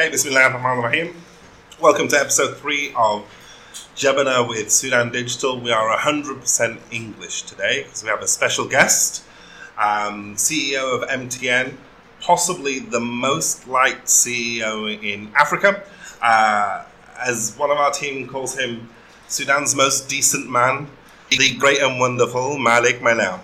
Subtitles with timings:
[0.00, 1.14] Okay, Bismillah ar-Rahman rahim
[1.78, 3.26] Welcome to episode three of
[3.94, 5.60] Jebana with Sudan Digital.
[5.60, 9.22] We are 100% English today because we have a special guest,
[9.76, 11.76] um, CEO of MTN,
[12.22, 15.82] possibly the most liked CEO in Africa.
[16.22, 16.84] Uh,
[17.18, 18.88] as one of our team calls him,
[19.28, 20.88] Sudan's most decent man,
[21.28, 23.40] the great and wonderful Malik Manam.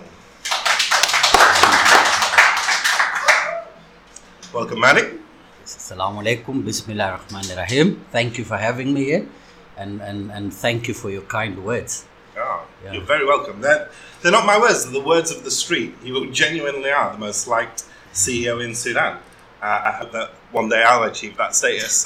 [4.51, 5.26] Welcome, Malik.
[5.67, 9.27] Assalamu alaikum, Bismillah ar-Rahman rahim Thank you for having me here
[9.75, 12.05] and, and, and thank you for your kind words.
[12.37, 12.93] Oh, Yeah.
[12.93, 13.59] You're very welcome.
[13.59, 13.89] They're,
[14.21, 15.93] they're not my words, they're the words of the street.
[16.01, 19.17] You genuinely are the most liked CEO in Sudan.
[19.61, 22.05] Uh, I hope that one day I'll achieve that status.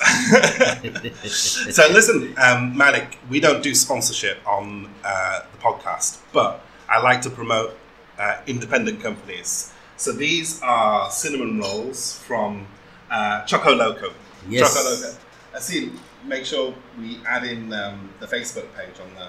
[1.75, 7.21] so, listen, um, Malik, we don't do sponsorship on uh, the podcast, but I like
[7.21, 7.77] to promote
[8.17, 9.71] uh, independent companies.
[9.97, 12.65] So, these are cinnamon rolls from
[13.11, 14.13] uh, Choco Loco.
[14.49, 14.73] Yes.
[14.73, 15.17] Choco Loco.
[15.53, 15.91] I see.
[16.25, 19.27] Make sure we add in um, the Facebook page on the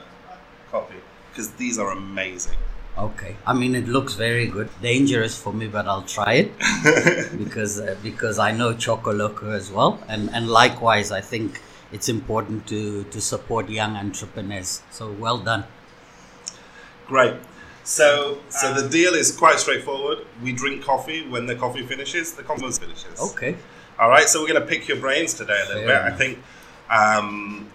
[0.70, 0.96] copy
[1.30, 2.56] because these are amazing.
[2.96, 3.36] Okay.
[3.46, 4.68] I mean, it looks very good.
[4.82, 6.52] Dangerous for me, but I'll try it
[7.38, 12.10] because uh, because I know Choco Loco as well, and and likewise, I think it's
[12.10, 14.82] important to to support young entrepreneurs.
[14.90, 15.64] So well done.
[17.06, 17.34] Great.
[17.84, 20.18] So, so the deal is quite straightforward.
[20.42, 22.32] We drink coffee when the coffee finishes.
[22.32, 23.20] The coffee finishes.
[23.20, 23.56] Okay.
[23.98, 24.28] All right.
[24.28, 26.12] So we're going to pick your brains today a little Fair bit.
[26.12, 26.38] I think
[26.90, 27.68] um,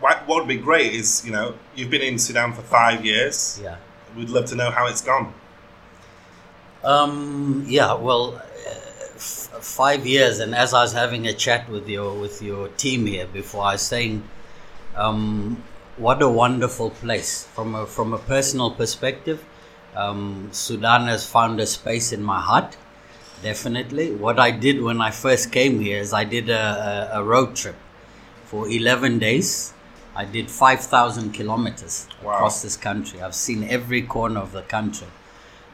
[0.00, 3.60] what what would be great is you know you've been in Sudan for five years.
[3.62, 3.76] Yeah.
[4.16, 5.32] We'd love to know how it's gone.
[6.82, 8.40] Um, yeah, well, uh,
[9.14, 13.06] f- five years, and as I was having a chat with your with your team
[13.06, 14.22] here before, I was saying,
[14.96, 15.62] um,
[16.00, 19.44] what a wonderful place from a from a personal perspective.
[19.94, 22.76] Um, Sudan has found a space in my heart,
[23.42, 24.06] definitely.
[24.14, 27.56] What I did when I first came here is I did a, a, a road
[27.56, 27.76] trip
[28.46, 29.72] for eleven days.
[30.14, 32.34] I did five thousand kilometers Wow.
[32.34, 33.20] across this country.
[33.22, 35.06] I've seen every corner of the country.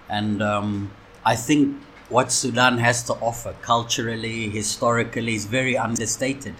[0.08, 0.90] And um,
[1.24, 6.54] I think what Sudan has to offer culturally, historically, is very understated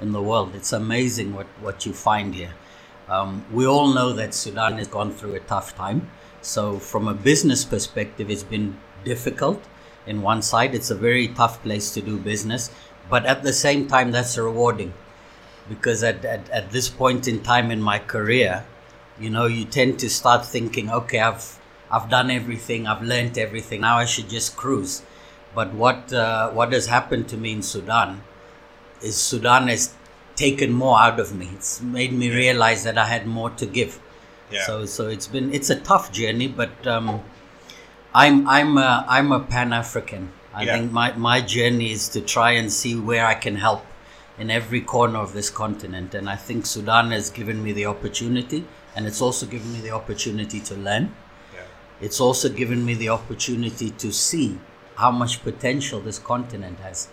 [0.00, 0.54] in the world.
[0.56, 2.54] It's amazing what, what you find here.
[3.08, 6.10] Um, we all know that Sudan has gone through a tough time.
[6.40, 9.62] So, from a business perspective, it's been difficult.
[10.06, 12.70] In one side, it's a very tough place to do business.
[13.08, 14.92] But at the same time, that's rewarding
[15.68, 18.64] because at, at, at this point in time in my career,
[19.18, 21.58] you know, you tend to start thinking, okay, I've
[21.90, 23.82] I've done everything, I've learned everything.
[23.82, 25.02] Now I should just cruise.
[25.54, 28.22] But what uh, what has happened to me in Sudan
[29.02, 29.94] is Sudan has
[30.36, 31.48] taken more out of me.
[31.54, 34.00] It's made me realize that I had more to give.
[34.50, 34.64] Yeah.
[34.66, 37.22] So so it's been it's a tough journey, but um,
[38.14, 40.32] I'm I'm a, I'm a Pan African.
[40.54, 40.76] I Yeah.
[40.76, 43.86] think my my journey is to try and see where I can help
[44.38, 48.64] in every corner of this continent, and I think Sudan has given me the opportunity,
[48.96, 51.14] and it's also given me the opportunity to learn.
[51.54, 51.60] Yeah.
[52.00, 54.58] It's also given me the opportunity to see
[54.96, 57.08] how much potential this continent has.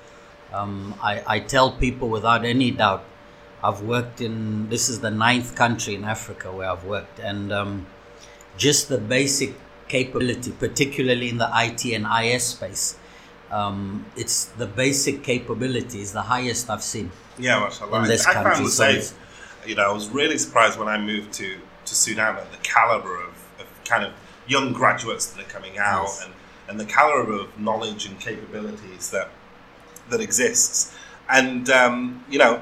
[0.54, 3.04] Um, I, I tell people without any doubt,
[3.64, 7.88] I've worked in, this is the ninth country in Africa where I've worked, and um,
[8.58, 9.54] just the basic
[9.88, 12.98] capability, particularly in the IT and IS space,
[13.52, 17.12] um, it's the basic capability is the highest I've seen.
[17.38, 18.04] Yeah, mashallah.
[18.04, 19.18] in this I found country, the so same.
[19.68, 23.16] You know, I was really surprised when I moved to, to Sudan at the caliber
[23.22, 24.14] of, of kind of
[24.48, 26.26] young graduates that are coming out Yes.
[26.26, 26.34] and,
[26.70, 29.30] and the caliber of knowledge and capabilities that
[30.10, 30.96] that exists.
[31.30, 32.62] And um, you know,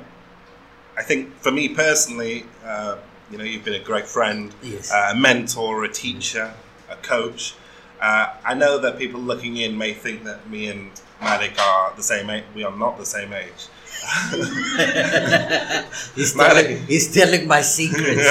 [0.98, 2.98] I think for me personally, uh,
[3.32, 4.92] you know, you've been a great friend, Yes.
[4.92, 6.54] uh, a mentor, a teacher,
[6.90, 7.56] a coach.
[8.02, 10.92] Uh, I know that people looking in may think that me and
[11.22, 12.44] Malik are the same age.
[12.56, 13.68] We are not the same age.
[16.16, 18.22] He's telling, he's telling my secrets.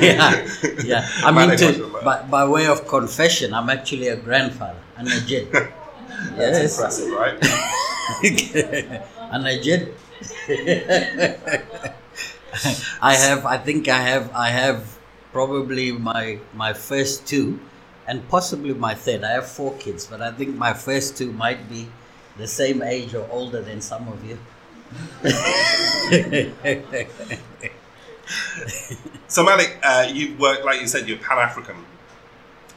[0.02, 0.48] yeah,
[0.82, 1.06] yeah.
[1.22, 5.10] I mean, Malik, to, by, by way of confession, I'm actually a grandfather, and a
[5.10, 5.72] Ajid.
[6.36, 7.34] That's yes, impressive, right?
[9.32, 9.92] an Ajid.
[13.02, 14.98] I have, I think I have, I have
[15.32, 17.60] probably my my first two,
[18.06, 19.24] and possibly my third.
[19.24, 21.88] I have four kids, but I think my first two might be
[22.36, 24.38] the same age or older than some of you.
[29.28, 31.76] So Malik, uh, you work like you said, you're Pan African,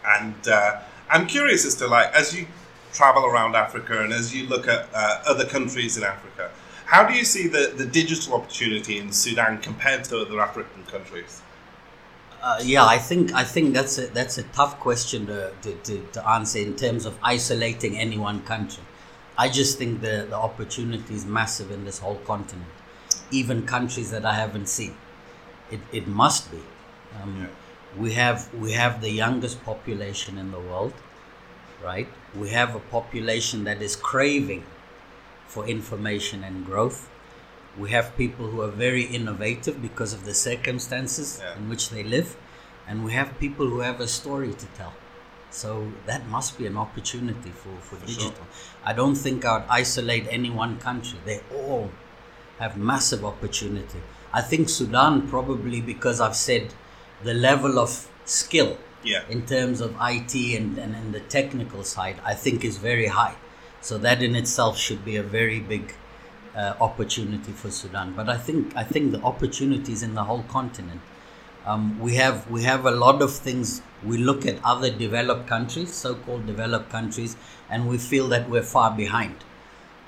[0.06, 2.46] and uh, I'm curious as to like as you
[2.94, 6.52] travel around Africa and as you look at uh, other countries in Africa,
[6.86, 11.42] how do you see the, the digital opportunity in Sudan compared to other African countries?
[12.42, 16.08] Uh, yeah, I think I think that's a that's a tough question to, to, to,
[16.12, 18.84] to answer in terms of isolating any one country.
[19.38, 22.70] I just think the, the opportunity is massive in this whole continent.
[23.32, 24.96] Even countries that I haven't seen.
[25.72, 26.62] It, it must be.
[27.22, 27.48] Um, Yeah.
[27.98, 30.94] We have we have the youngest population in the world,
[31.84, 32.08] right?
[32.36, 34.64] We have a population that is craving
[35.48, 37.10] for information and growth.
[37.78, 41.56] We have people who are very innovative because of the circumstances Yeah.
[41.58, 42.36] in which they live,
[42.88, 44.94] and we have people who have a story to tell.
[45.50, 48.46] So that must be an opportunity for, for, For digital.
[48.84, 51.20] I don't think I would isolate any one country.
[51.26, 51.92] They all
[52.60, 54.02] have massive opportunity.
[54.34, 56.74] I think Sudan probably because I've said
[57.24, 59.24] the level of skill Yeah.
[59.30, 63.36] in terms of IT and, and, and the technical side, I think is very high.
[63.82, 65.94] So that in itself should be a very big
[66.56, 68.14] uh, opportunity for Sudan.
[68.14, 71.02] But I think I think the opportunities in the whole continent.
[71.66, 73.82] Um, we have we have a lot of things.
[74.04, 77.36] We look at other developed countries, so-called developed countries,
[77.70, 79.36] and we feel that we're far behind.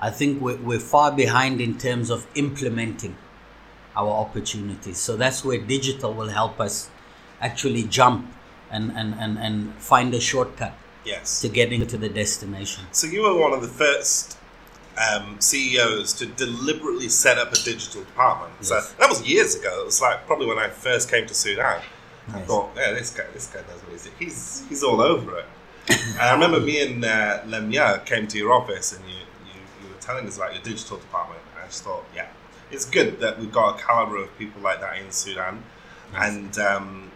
[0.00, 3.16] I think we're, we're far behind in terms of implementing
[3.96, 4.98] our opportunities.
[4.98, 6.90] So that's where digital will help us
[7.40, 8.30] actually jump
[8.70, 10.74] and, and, and, and find a shortcut
[11.04, 11.40] Yes.
[11.42, 12.84] to getting to the destination.
[12.92, 14.36] So you were one of the first
[14.98, 18.52] um, CEOs to deliberately set up a digital department.
[18.64, 19.82] So that was years ago.
[19.82, 21.80] It was like probably when I first came to Sudan.
[22.32, 22.46] I Yes.
[22.48, 25.44] thought, yeah, this guy, this guy knows what he's he's he's all over it.
[25.88, 29.94] and I remember me and uh, Lemia came to your office, and you, you you
[29.94, 31.40] were telling us about your digital department.
[31.54, 32.26] And I just thought, yeah,
[32.72, 35.62] it's good that we've got a caliber of people like that in Sudan,
[36.16, 37.12] and um,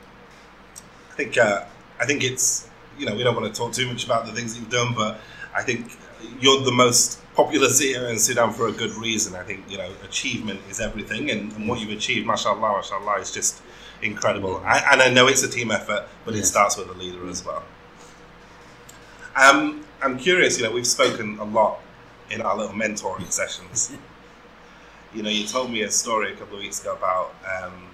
[1.10, 1.64] I think uh,
[2.00, 2.68] I think it's
[2.98, 4.94] you know we don't want to talk too much about the things that you've done,
[4.94, 5.20] but
[5.54, 5.96] I think
[6.40, 9.34] you're the most popular CEO in Sudan for a good reason.
[9.34, 13.32] I think you know achievement is everything, and, and what you've achieved, mashallah, mashallah, is
[13.32, 13.62] just
[14.02, 14.62] incredible.
[14.64, 17.44] I, and I know it's a team effort, but it starts with a leader as
[17.44, 17.62] well.
[19.36, 20.58] Um, I'm curious.
[20.58, 21.80] You know, we've spoken a lot
[22.30, 23.92] in our little mentoring sessions.
[25.14, 27.89] you know, you told me a story a couple of weeks ago about um,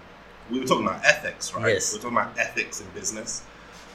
[0.51, 1.75] we were talking about ethics, right?
[1.75, 1.93] Yes.
[1.93, 3.43] We were talking about ethics in business.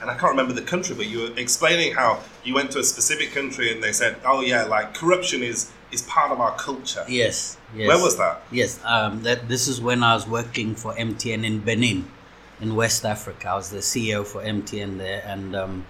[0.01, 2.83] And I can't remember the country, but you were explaining how you went to a
[2.83, 7.05] specific country and they said, "Oh yeah, like corruption is is part of our culture."
[7.07, 7.87] Yes, yes.
[7.87, 8.41] Where was that?
[8.51, 12.09] Yes, um, that this is when I was working for MTN in Benin,
[12.59, 13.49] in West Africa.
[13.49, 15.85] I was the CEO for MTN there, and um,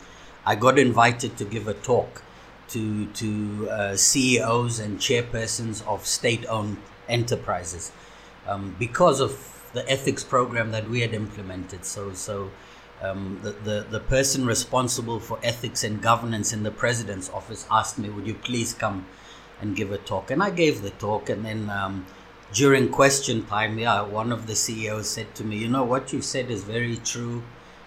[0.46, 2.22] I got invited to give a talk
[2.70, 6.78] to to uh, CEOs and chairpersons of state-owned
[7.08, 7.94] enterprises
[8.46, 9.32] um, because of
[9.74, 11.86] the ethics program that we had implemented.
[11.86, 12.52] So so.
[13.04, 17.98] Um, the, the, the person responsible for ethics and governance in the president's office asked
[17.98, 19.08] me, Would you please come
[19.60, 20.30] and give a talk?
[20.30, 21.28] And I gave the talk.
[21.28, 22.06] And then um,
[22.54, 26.22] during question time, yeah, one of the CEOs said to me, You know, what you
[26.22, 27.42] said is very true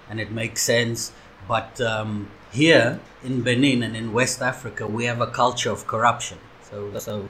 [0.09, 1.13] and it makes sense.
[1.47, 6.39] But um, here in Benin and in West Africa, we have a culture of corruption.
[6.71, 7.29] So, so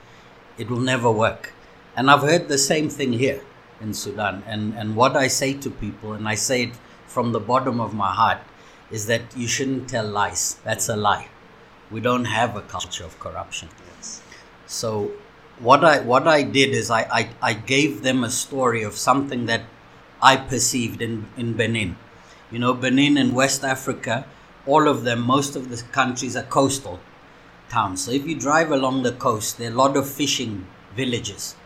[0.58, 1.52] it will never work.
[1.96, 3.40] And I've heard the same thing here
[3.80, 4.42] in Sudan.
[4.46, 6.74] And, and what I say to people, and I say it
[7.06, 8.38] from the bottom of my heart,
[8.90, 10.56] is that you shouldn't tell lies.
[10.64, 11.28] That's a lie.
[11.90, 13.68] We don't have a culture of corruption.
[13.96, 14.22] Yes.
[14.66, 15.12] So
[15.58, 19.46] what I what I did is I, I, I gave them a story of something
[19.46, 19.62] that
[20.20, 21.96] I perceived in, in Benin.
[22.50, 24.26] You know, Benin and West Africa,
[24.66, 27.00] all of them, most of the countries are coastal
[27.68, 28.04] towns.
[28.04, 31.56] So if you drive along the coast, there are a lot of fishing villages.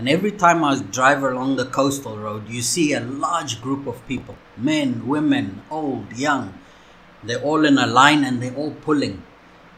[0.00, 4.08] And every time I drive along the coastal road, you see a large group of
[4.08, 6.54] people men, women, old, young.
[7.22, 9.22] They're all in a line and they're all pulling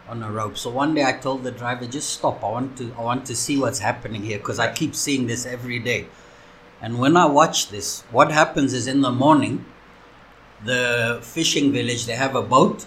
[0.08, 0.56] on a rope.
[0.56, 2.44] So one day I told the driver, just stop.
[2.44, 5.44] I want to, I want to see what's happening here because I keep seeing this
[5.44, 6.06] every day.
[6.80, 9.64] And when I watch this, what happens is in the morning,
[10.64, 12.86] the fishing village, they have a boat.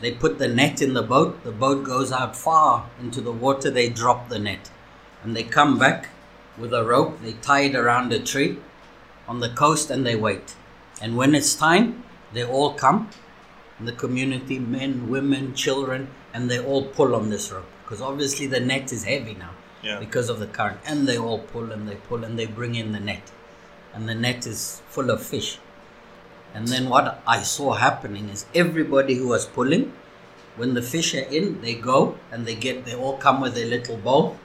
[0.00, 1.42] They put the net in the boat.
[1.42, 3.72] The boat goes out far into the water.
[3.72, 4.70] They drop the net.
[5.24, 6.10] And they come back
[6.58, 7.20] with a rope.
[7.22, 8.58] They tie it around a tree
[9.28, 10.54] on the coast and they wait.
[11.00, 13.08] And when it's time, they all come
[13.80, 18.60] the community, men, women, children, and they all pull on this rope because obviously the
[18.60, 19.50] net is heavy now
[19.82, 19.98] Yeah.
[19.98, 22.92] because of the current, and they all pull and they pull and they bring in
[22.92, 23.32] the net,
[23.94, 25.58] and the net is full of fish.
[26.54, 29.92] And then what I saw happening is everybody who was pulling,
[30.56, 33.64] when the fish are in, they go and they get they all come with a
[33.64, 34.36] little bowl,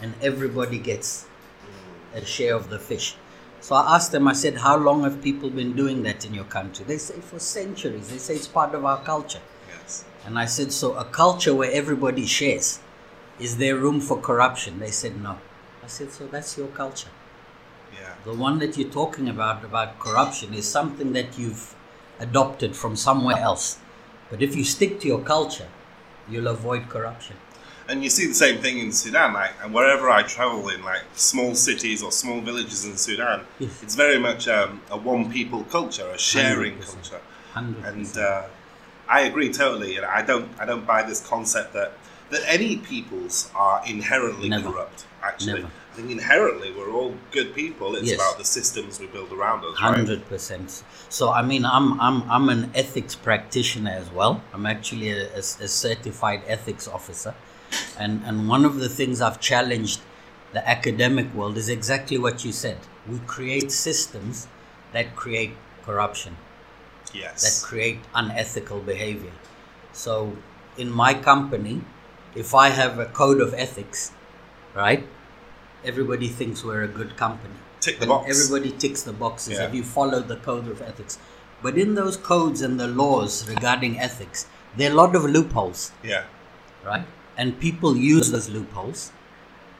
[0.00, 1.26] and everybody gets
[2.14, 3.16] a share of the fish.
[3.60, 6.44] So I asked them, I said, How long have people been doing that in your
[6.44, 6.84] country?
[6.84, 8.08] They say, For centuries.
[8.08, 9.40] They say it's part of our culture.
[9.68, 10.04] Yes.
[10.26, 12.80] And I said, So a culture where everybody shares,
[13.38, 14.80] is there room for corruption?
[14.80, 15.38] They said, No.
[15.82, 17.10] I said, So that's your culture.
[17.94, 18.14] Yeah.
[18.24, 21.74] The one that you're talking about, about corruption, is something that you've
[22.18, 23.78] adopted from somewhere else.
[24.28, 25.68] But if you stick to your culture,
[26.28, 27.36] you'll avoid corruption.
[27.88, 31.02] And you see the same thing in Sudan, like, and wherever I travel in, like
[31.14, 33.82] small cities or small villages in Sudan, Yes.
[33.82, 36.86] it's very much um, a one people culture, a sharing 100%.
[36.94, 37.20] culture.
[37.52, 38.24] Hundred And percent.
[38.26, 38.42] uh,
[39.08, 39.96] I agree totally.
[39.96, 41.92] And I don't, I don't buy this concept that
[42.30, 44.70] that any peoples are inherently Never.
[44.70, 45.04] corrupt.
[45.22, 45.72] Actually, Never.
[45.92, 47.94] I think inherently we're all good people.
[47.94, 48.14] It's Yes.
[48.18, 49.94] about the systems we build around us, right?
[49.96, 50.82] Hundred percent.
[51.10, 54.40] So I mean, I'm I'm I'm an ethics practitioner as well.
[54.54, 57.34] I'm actually a, a, a certified ethics officer,
[57.98, 60.00] and and one of the things I've challenged
[60.52, 62.78] the academic world is exactly what you said.
[63.08, 64.46] We create systems
[64.92, 66.36] that create corruption,
[67.14, 67.42] Yes.
[67.44, 69.32] that create unethical behavior.
[69.92, 70.36] So
[70.76, 71.80] in my company,
[72.34, 74.12] if I have a code of ethics,
[74.74, 75.06] right,
[75.84, 77.54] everybody thinks we're a good company.
[77.80, 78.30] Tick the And box.
[78.30, 79.64] Everybody ticks the boxes Yeah.
[79.68, 81.18] if you follow the code of ethics.
[81.62, 85.92] But in those codes and the laws regarding ethics, there are a lot of loopholes,
[86.02, 86.24] Yeah.
[86.84, 87.06] right?
[87.36, 89.12] And people use those loopholes.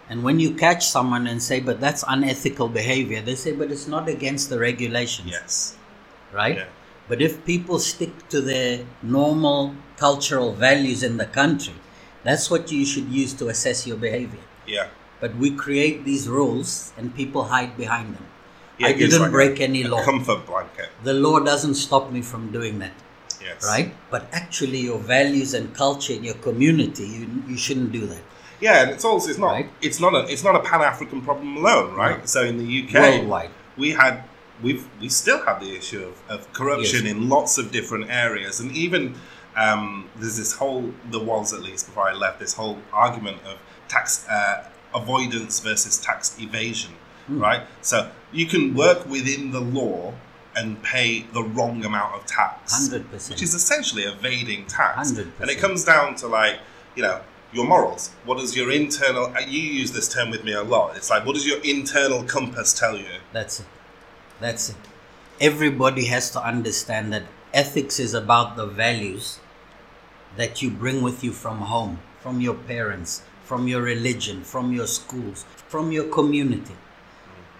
[0.08, 3.86] And when you catch someone and say, but that's unethical behavior, they say, but it's
[3.86, 5.76] not against the regulations, Yes.
[6.32, 6.56] right?
[6.56, 6.64] Yeah.
[7.08, 11.74] But if people stick to their normal cultural values in the country,
[12.24, 14.40] that's what you should use to assess your behavior.
[14.66, 14.88] Yeah.
[15.20, 18.26] But we create these rules and people hide behind them.
[18.78, 20.04] Yeah, I didn't like break a- any law.
[20.04, 20.88] Comfort blanket.
[21.04, 22.92] The law doesn't stop me from doing that,
[23.42, 23.64] Yes.
[23.66, 23.94] right?
[24.10, 28.22] But actually, your values and culture in your community, you, you shouldn't do that.
[28.60, 29.70] Yeah, and it's also it's not Right.
[29.80, 32.18] it's not a it's not a Pan African problem alone, right?
[32.20, 32.26] No.
[32.26, 33.50] So in the UK, Worldwide.
[33.76, 34.22] we had
[34.62, 37.12] we've we still have the issue of, of corruption Yes.
[37.14, 39.14] in lots of different areas, and even
[39.56, 43.58] um, there's this whole the was at least before I left this whole argument of
[43.88, 46.92] tax uh, avoidance versus tax evasion,
[47.26, 47.40] Hmm.
[47.40, 47.62] right?
[47.80, 50.14] So you can work within the law
[50.56, 53.30] and pay the wrong amount of tax, 100%.
[53.30, 55.40] which is essentially evading tax, 100%.
[55.40, 56.58] and it comes down to like
[56.94, 57.20] you know
[57.52, 58.10] your morals.
[58.24, 59.26] What does your internal?
[59.26, 60.96] uh, You use this term with me a lot.
[60.96, 63.06] It's like what does your internal compass tell you?
[63.32, 63.66] That's it.
[64.40, 64.76] That's it.
[65.40, 69.38] Everybody has to understand that ethics is about the values
[70.36, 74.86] that you bring with you from home, from your parents, from your religion, from your
[74.86, 76.74] schools, from your community.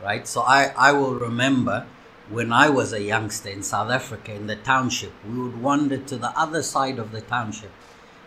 [0.02, 0.26] Right?
[0.26, 1.87] So I, I will remember
[2.32, 6.16] when I was a youngster in South Africa in the township, we would wander to
[6.16, 7.70] the other side of the township.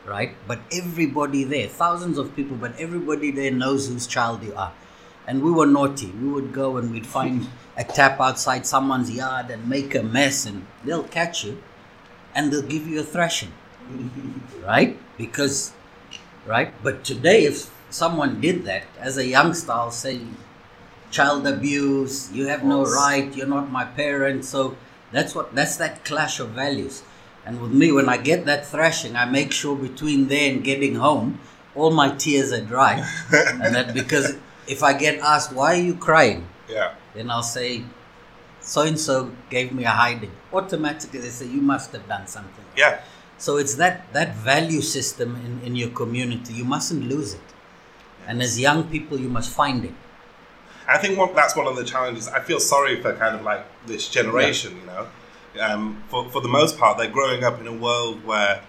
[0.05, 0.35] Right?
[0.47, 4.71] But everybody there, thousands of people, but everybody there knows whose child you are.
[5.27, 6.12] And we were naughty.
[6.12, 10.45] We would go and we'd find a tap outside someone's yard and make a mess,
[10.45, 11.57] and they'll catch you
[12.35, 13.53] and they'll give you a thrashing.
[14.63, 15.00] right?
[15.17, 15.74] Because,
[16.45, 16.71] right?
[16.83, 20.21] But today, if someone did that, as a youngster, I'll say,
[21.15, 24.43] child abuse, you have no right, you're not my parent.
[24.43, 24.75] So
[25.13, 27.03] that's what, that's that clash of values.
[27.45, 30.95] And with me, when I get that thrashing, I make sure between there and getting
[30.95, 31.39] home,
[31.75, 32.95] all my tears are dry.
[33.31, 34.36] and that because
[34.67, 36.48] if I get asked, why are you crying?
[36.67, 36.95] Yeah.
[37.13, 37.84] Then I'll say,
[38.60, 40.31] so and so gave me a hiding.
[40.51, 42.65] Automatically, they say, you must have done something.
[42.75, 43.00] Yeah.
[43.38, 46.53] So it's that, that value system in, in your community.
[46.53, 47.48] You mustn't lose it.
[48.27, 49.93] And as young people, you must find it.
[50.88, 52.27] I think one, that's one of the challenges.
[52.27, 55.08] I feel sorry for kind of like this generation, you know.
[55.60, 58.62] Um, for, for the most part, they're growing up in a world where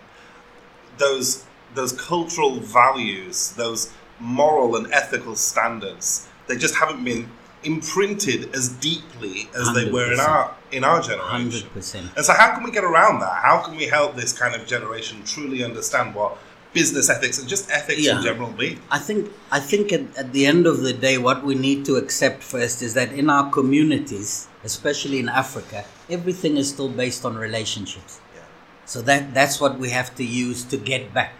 [0.99, 1.45] those
[1.75, 7.29] those cultural values, those moral and ethical standards, they just haven't been
[7.65, 11.69] imprinted as deeply as they were in our in our generation.
[11.75, 12.17] 100%.
[12.17, 13.43] And so, how can we get around that?
[13.43, 16.39] How can we help this kind of generation truly understand what
[16.81, 18.17] business ethics and just ethics Yeah.
[18.17, 18.77] in general mean?
[18.99, 19.21] I think
[19.59, 22.77] I think at, at the end of the day, what we need to accept first
[22.87, 24.31] is that in our communities,
[24.71, 25.79] especially in Africa,
[26.19, 28.13] everything is still based on relationships.
[28.37, 28.47] Yeah.
[28.93, 31.35] So that that's what we have to use to get back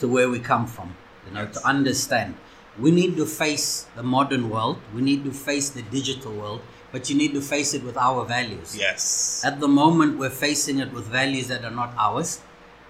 [0.00, 0.88] to where we come from.
[1.26, 1.54] You know, Yes.
[1.56, 2.30] to understand.
[2.86, 3.66] We need to face
[3.98, 4.76] the modern world.
[4.96, 6.60] We need to face the digital world,
[6.92, 8.76] but you need to face it with our values.
[8.86, 9.02] Yes.
[9.50, 12.30] At the moment, we're facing it with values that are not ours.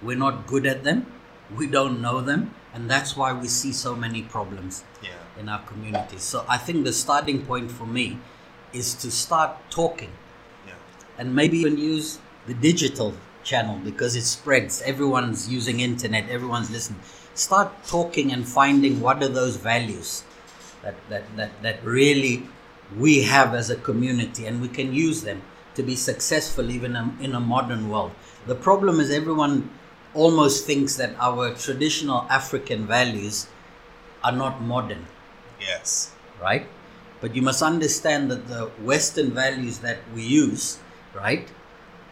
[0.03, 1.07] We're not good at them.
[1.55, 2.55] We don't know them.
[2.75, 5.11] And that's why we see so many problems Yeah.
[5.41, 6.23] in our communities.
[6.23, 8.19] So I think the starting point for me
[8.73, 10.11] is to start talking
[10.67, 10.75] Yeah.
[11.19, 14.83] and maybe even use the digital channel because it spreads.
[14.83, 17.01] Everyone's using internet, everyone's listening.
[17.35, 20.25] Start talking and finding what are those values
[20.83, 22.47] that, that, that, that really
[22.97, 25.43] we have as a community and we can use them
[25.75, 28.13] to be successful even in- in a modern world.
[28.47, 29.71] The problem is everyone
[30.17, 33.47] almost thinks that our traditional African values
[34.25, 35.07] are not modern
[35.61, 36.13] Yes.
[36.41, 36.67] right?
[37.21, 40.79] But you must understand that the Western values that we use,
[41.15, 41.49] right,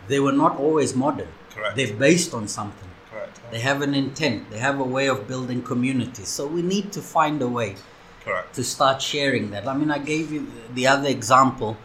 [0.08, 1.28] they were not always modern.
[1.54, 1.76] Correct.
[1.76, 2.88] They're based on something.
[3.10, 3.40] Correct.
[3.50, 4.50] They have an intent.
[4.50, 6.28] They have a way of building communities.
[6.28, 7.76] So we need to find a way
[8.24, 8.54] Correct.
[8.54, 9.68] to start sharing that.
[9.68, 11.76] I mean, I gave you the other example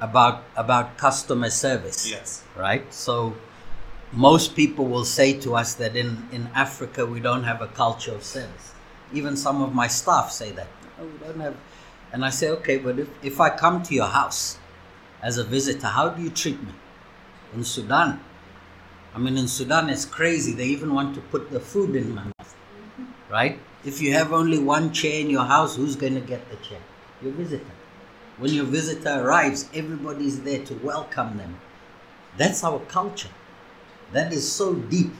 [0.00, 2.44] about about customer service Yes.
[2.56, 2.84] right?
[2.94, 3.34] So
[4.12, 8.14] most people will say to us that in, in Africa we don't have a culture
[8.14, 8.72] of service.
[9.12, 10.68] Even some of my staff say that.
[11.00, 11.56] "Oh, we don't have
[12.12, 14.58] and I say, okay, but if, if I come to your house
[15.22, 16.72] as a visitor, how do you treat me?
[17.54, 18.20] In Sudan.
[19.14, 20.52] I mean in Sudan it's crazy.
[20.52, 22.56] They even want to put the food in my mouth.
[23.30, 23.58] Right?
[23.84, 26.80] If you have only one chair in your house, who's gonna get the chair?
[27.22, 27.64] Your visitor.
[28.38, 31.58] When your visitor arrives, everybody's there to welcome them.
[32.36, 33.30] That's our culture.
[34.12, 35.12] That is so deep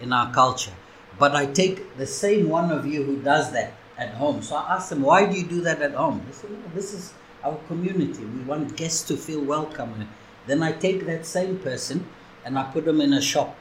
[0.00, 0.72] in our culture.
[1.18, 4.42] But I take the same one of you who does that at home.
[4.42, 6.22] So I ask them, why do you do that at home?
[6.26, 8.24] They say, no, this is our community.
[8.24, 10.08] We want guests to feel welcome.
[10.46, 12.06] Then I take that same person
[12.44, 13.56] and I put them in a shop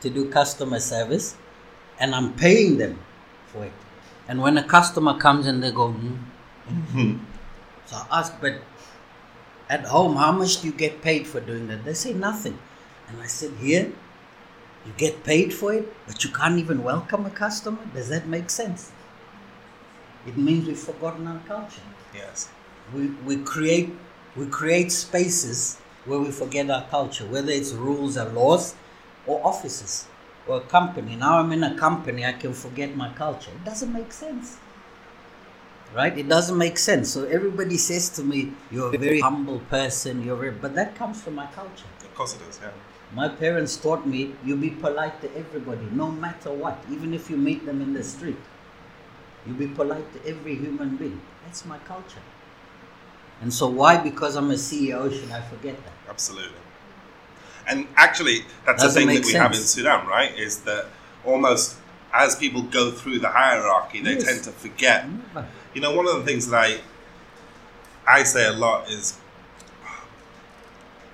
[0.00, 1.36] to do customer service
[1.98, 2.98] and I'm paying them
[3.46, 3.72] for it.
[4.28, 7.16] And when a customer comes and they go, hmm.
[7.86, 8.60] so I ask, but
[9.70, 11.84] at home, how much do you get paid for doing that?
[11.84, 12.58] They say nothing.
[13.08, 13.90] And I said, here,
[14.88, 17.78] you get paid for it, but you can't even welcome a customer?
[17.94, 18.90] Does that make sense?
[20.26, 21.82] It means we've forgotten our culture.
[22.14, 22.48] Yes.
[22.94, 23.90] We, we create
[24.36, 28.74] we create spaces where we forget our culture, whether it's rules and laws
[29.26, 30.06] or offices
[30.46, 31.16] or a company.
[31.16, 33.50] Now I'm in a company, I can forget my culture.
[33.50, 34.58] It doesn't make sense.
[35.94, 36.16] Right?
[36.16, 37.10] It doesn't make sense.
[37.10, 41.20] So everybody says to me, You're a very humble person, you're very, but that comes
[41.22, 41.86] from my culture.
[42.02, 42.60] Of course it is.
[42.62, 42.70] Yeah.
[43.14, 47.36] My parents taught me you be polite to everybody, no matter what, even if you
[47.36, 48.36] meet them in the street.
[49.46, 51.20] You be polite to every human being.
[51.44, 52.20] That's my culture.
[53.40, 53.96] And so, why?
[53.96, 55.92] Because I'm a CEO, should I forget that?
[56.10, 56.58] Absolutely.
[57.66, 59.58] And actually, that's Doesn't the thing that we have in.
[59.58, 60.36] Sudan, right?
[60.36, 60.86] Is that
[61.24, 61.76] almost
[62.12, 64.24] as people go through the hierarchy, they Yes.
[64.24, 65.08] tend to forget.
[65.08, 65.46] Never.
[65.74, 66.80] You know, one of the things that I
[68.06, 69.18] I say a lot is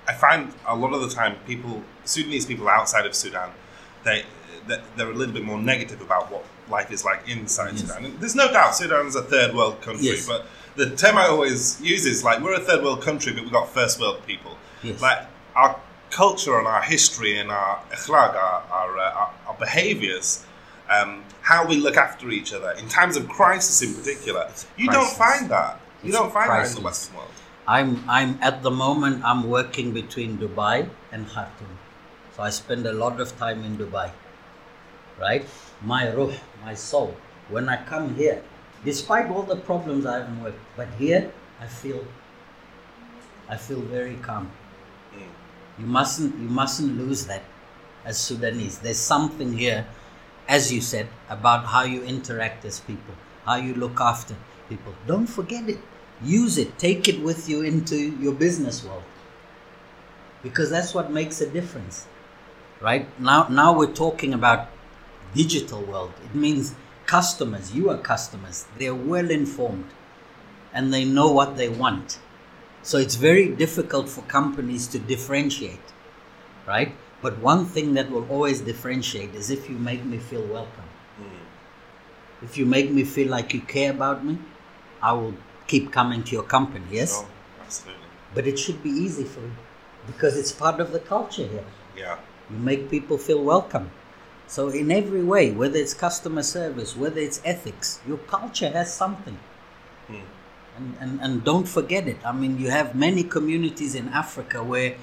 [0.07, 3.49] I find a lot of the time people Sudanese people outside of Sudan
[4.03, 4.23] they
[4.67, 7.81] they're a little bit more negative about what life is like inside Yes.
[7.81, 8.05] Sudan.
[8.05, 10.27] And there's no doubt Sudan is a third world country, Yes.
[10.27, 13.51] but the term I always use is like we're a third world country, but we've
[13.51, 14.57] got first world people.
[14.83, 15.01] Yes.
[15.01, 15.19] Like
[15.55, 15.79] our
[16.11, 20.43] culture and our history and our akhlaq, our our, uh, our, our behaviors,
[20.89, 24.49] um, how we look after each other in times of crisis, in particular.
[24.77, 25.79] You don't find that.
[26.03, 26.81] You It's don't find that in the.
[26.81, 27.29] Western world.
[27.67, 31.79] I'm, I'm at the moment, I'm working between Dubai and Khartoum.
[32.35, 34.11] So I spend a lot of time in Dubai.
[35.19, 35.45] Right?
[35.81, 37.15] My ruh, my soul.
[37.49, 38.43] When I come here,
[38.83, 42.05] despite all the problems I haven't worked, but here I feel
[43.47, 44.51] I feel very calm.
[45.13, 45.29] Mm.
[45.79, 47.43] You mustn't you mustn't lose that
[48.03, 48.79] as Sudanese.
[48.79, 49.85] There's something here,
[50.47, 54.35] as you said, about how you interact as people, how you look after
[54.69, 54.93] people.
[55.07, 55.79] Don't forget it.
[56.23, 56.77] Use it.
[56.77, 59.03] Take it with you into your business world.
[60.43, 62.07] Because that's what makes a difference.
[62.81, 63.07] Right?
[63.19, 64.69] Now now we're talking about
[65.33, 66.13] digital world.
[66.23, 66.75] It means
[67.05, 68.65] customers, you are customers.
[68.77, 69.89] They're well informed
[70.73, 72.19] and they know what they want.
[72.83, 75.87] So it's very difficult for companies to differentiate,
[76.67, 76.93] right?
[77.21, 80.89] But one thing that will always differentiate is if you make me feel welcome.
[81.19, 82.43] Mm.
[82.43, 84.37] If you make me feel like you care about me,
[85.01, 85.33] I will
[85.67, 87.23] keep coming to your company, yes?
[87.23, 87.27] Oh,
[87.61, 88.03] absolutely.
[88.33, 89.51] But it should be easy for you
[90.07, 91.65] because it's part of the culture here.
[91.97, 92.17] Yeah.
[92.49, 93.91] You make people feel welcome.
[94.47, 99.39] So, in every way, whether it's customer service, whether it's ethics, your culture has something.
[100.07, 100.19] Hmm.
[100.77, 102.17] And, and, and don't forget it.
[102.23, 104.97] I mean, you have many communities in Africa where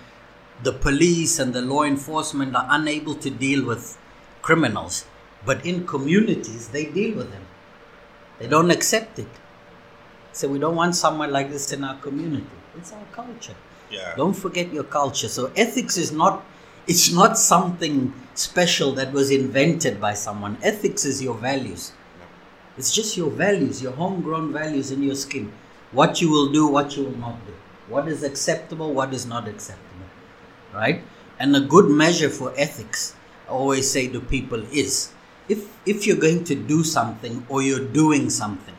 [0.62, 3.98] the police and the law enforcement are unable to deal with
[4.42, 5.07] criminals.
[5.44, 7.46] But in communities, they deal with them.
[8.38, 9.29] They don't accept it.
[10.33, 12.47] So, we don't want someone like this in our community.
[12.77, 13.55] It's our culture.
[13.92, 14.14] Yeah.
[14.16, 15.29] Don't forget your culture.
[15.29, 16.45] So ethics is not
[16.87, 20.57] it's not something special that was invented by someone.
[20.62, 21.92] Ethics is your values.
[22.77, 25.53] It's just your values, your homegrown values in your skin.
[25.92, 27.53] What you will do, what you will not do.
[27.88, 30.07] What is acceptable, what is not acceptable.
[30.73, 31.03] Right?
[31.38, 33.14] And a good measure for ethics,
[33.47, 35.12] I always say to people, is
[35.49, 38.75] if if you're going to do something or you're doing something,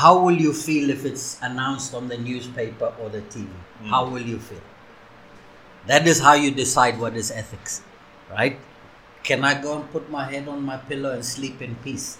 [0.00, 3.48] how will you feel if it's announced on the newspaper or the TV?
[3.80, 3.88] Hmm.
[3.88, 4.62] How will you feel?
[5.86, 7.82] That is how you decide what is ethics,
[8.30, 8.58] right?
[9.24, 12.18] Can I go and put my head on my pillow and sleep in peace?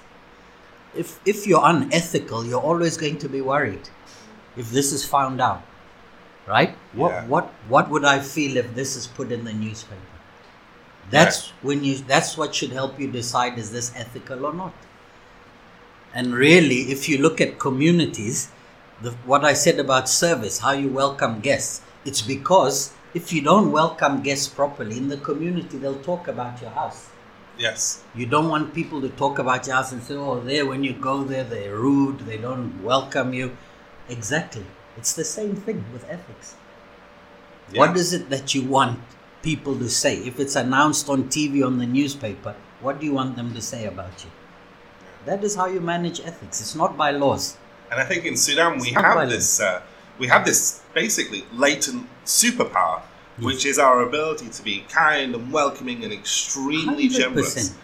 [0.95, 3.89] If if you're unethical, you're always going to be worried
[4.57, 5.63] if this is found out,
[6.47, 6.77] right?
[6.93, 7.27] What Yeah.
[7.35, 10.19] what what would I feel if this is put in the newspaper?
[11.11, 11.97] That's when you.
[11.99, 14.75] That's what should help you decide: is this ethical or not?
[16.15, 18.51] And really, if you look at communities,
[19.01, 23.73] the, what I said about service, how you welcome guests, it's because if you don't
[23.73, 27.09] welcome guests properly in the community, they'll talk about your house.
[27.59, 28.03] Yes.
[28.15, 30.93] You don't want people to talk about your house and say, oh, there, when you
[30.93, 33.57] go there, they're rude, they don't welcome you.
[34.09, 34.65] Exactly.
[34.97, 36.55] It's the same thing with ethics.
[37.75, 37.97] What Yeah.
[38.03, 39.01] is it that you want
[39.43, 40.19] people to say?
[40.19, 43.87] If it's announced on TV, on the newspaper, what do you want them to say
[43.87, 44.31] about you?
[45.25, 46.61] That is how you manage ethics.
[46.61, 47.57] It's not by laws.
[47.91, 49.83] And I think in Sudan we It's have this uh,
[50.19, 53.03] we have this basically latent superpower,
[53.39, 57.17] which is our ability to be kind and welcoming and extremely 100%.
[57.17, 57.75] generous.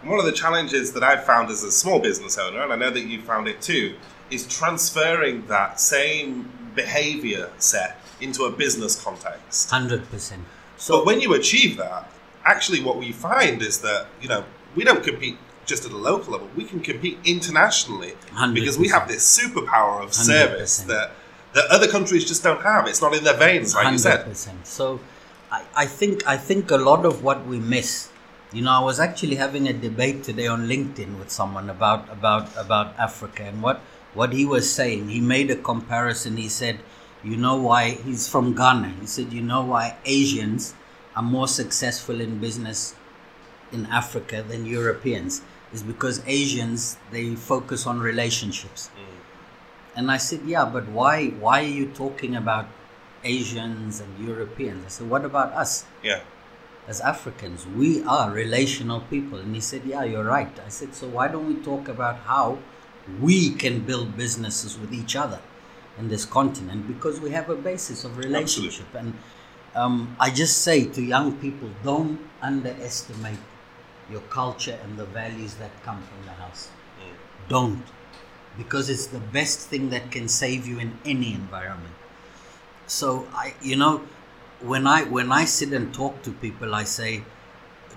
[0.00, 2.76] And one of the challenges that I've found as a small business owner, and I
[2.76, 3.96] know that you found it too,
[4.30, 9.70] is transferring that same behavior set into a business context.
[9.70, 10.38] 100%.
[10.76, 12.10] So when you achieve that,
[12.44, 14.44] actually what we find is that, you know,
[14.76, 15.36] we don't compete
[15.68, 18.14] just at a local level, we can compete internationally
[18.54, 20.86] because we have this superpower of service 100%.
[20.88, 21.10] that
[21.54, 22.86] that other countries just don't have.
[22.86, 24.36] It's not in their veins, like you said.
[24.64, 25.00] So,
[25.50, 28.10] I, I think I think a lot of what we miss.
[28.52, 32.48] You know, I was actually having a debate today on LinkedIn with someone about about
[32.56, 33.80] about Africa and what
[34.14, 35.08] what he was saying.
[35.08, 36.36] He made a comparison.
[36.36, 36.80] He said,
[37.22, 38.90] "You know why?" He's from Ghana.
[39.00, 40.74] He said, "You know why Asians
[41.16, 42.94] are more successful in business
[43.72, 48.90] in Africa than Europeans?" Is because Asians they focus on relationships.
[49.94, 52.66] And I said, yeah, but why why are you talking about
[53.24, 54.84] Asians and Europeans?
[54.86, 56.20] I said, what about us Yeah.
[56.86, 57.66] as Africans?
[57.66, 59.38] We are relational people.
[59.40, 60.54] And he said, yeah, you're right.
[60.64, 62.58] I said, so why don't we talk about how
[63.20, 65.40] we can build businesses with each other
[65.98, 66.86] in this continent?
[66.86, 68.86] Because we have a basis of relationship.
[68.94, 69.14] And
[69.74, 73.40] um, I just say to young people, don't underestimate
[74.10, 76.68] your culture and the values that come from the house.
[77.00, 77.48] Mm.
[77.48, 77.84] Don't
[78.58, 81.94] because it's the best thing that can save you in any environment.
[82.88, 84.02] So I, you know,
[84.60, 87.22] when I when I sit and talk to people, I say,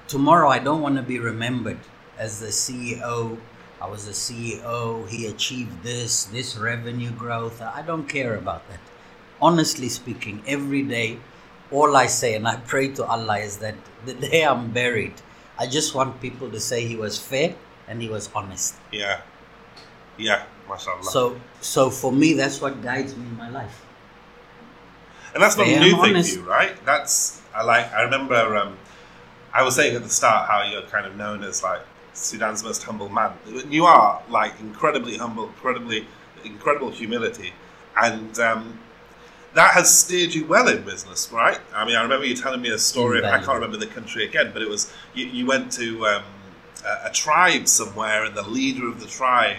[0.07, 1.79] tomorrow I don't want to be remembered
[2.17, 3.39] as the CEO.
[3.81, 5.09] I was a CEO.
[5.09, 7.61] He achieved this, this revenue growth.
[7.61, 8.79] I don't care about that.
[9.41, 11.17] Honestly speaking, every day,
[11.71, 13.73] all I say, and I pray to Allah, is that
[14.05, 15.15] the day I'm buried,
[15.61, 17.53] I just want people to say he was fair
[17.87, 18.73] and he was honest.
[18.91, 19.21] Yeah.
[20.17, 20.43] Yeah.
[20.67, 21.03] Mashallah.
[21.03, 23.85] So, so for me, that's what guides me in my life.
[25.33, 26.33] And that's not Yeah, a new thing honest.
[26.33, 26.73] for you, right?
[26.85, 27.93] That's I like.
[27.93, 28.57] I remember.
[28.57, 28.77] Um,
[29.53, 31.81] I was saying at the start how you're kind of known as like
[32.13, 33.31] Sudan's most humble man.
[33.69, 36.07] You are like incredibly humble, incredibly
[36.43, 37.53] incredible humility,
[38.01, 38.79] and um,
[39.53, 41.59] that has steered you well in business, right?
[41.73, 43.19] I mean, I remember you telling me a story.
[43.19, 46.23] Of, I can't remember the country again, but it was you, you went to um,
[46.85, 49.57] a, a tribe somewhere, and the leader of the tribe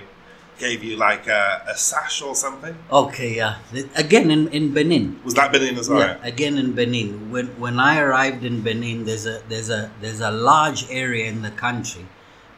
[0.59, 2.77] gave you like a, a sash or something.
[2.91, 3.59] Okay, yeah.
[3.97, 5.21] Again, in, in Benin.
[5.25, 6.01] Was that Benin as well?
[6.01, 7.31] Yeah, again in Benin.
[7.31, 11.43] When when I arrived in Benin, there's a there's a there's a large area in
[11.43, 12.07] the country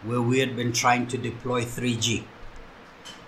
[0.02, 2.24] where we had been trying to deploy 3G,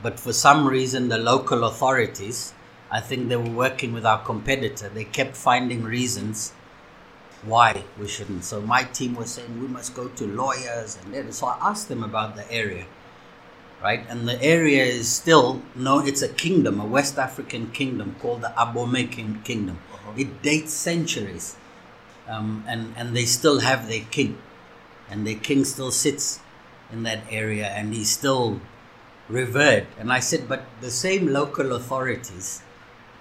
[0.03, 2.53] but for some reason the local authorities,
[2.91, 4.89] I think they were working with our competitor.
[4.89, 6.53] They kept finding reasons
[7.43, 8.45] why we shouldn't.
[8.45, 11.89] So my team was saying we must go to lawyers, and then so I asked
[11.89, 12.87] them about the area
[13.83, 14.05] right?
[14.09, 18.53] And the area is still no, it's a kingdom, a West African kingdom called the
[18.57, 19.79] Abomey King- Kingdom.
[20.17, 21.57] It dates centuries,
[22.29, 24.39] um, and and they still have their king,
[25.11, 26.41] and their king still sits
[26.93, 28.61] in that area, and he's still
[29.29, 29.87] revered.
[29.99, 32.63] And I said, but the same local authorities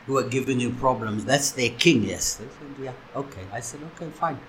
[0.06, 2.36] who are giving you problems, that's their king, yes.
[2.36, 3.41] They said, yeah, okay.
[3.52, 4.39] I said, okay, fine.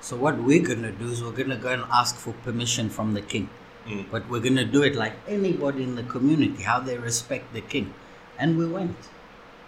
[0.00, 3.22] So what we're gonna do is we're gonna go and ask for permission from the
[3.22, 3.48] king.
[3.88, 4.04] Mm.
[4.10, 7.62] But we're going to do it like anybody in the community, how they respect the
[7.62, 7.94] king.
[8.38, 8.96] And we went.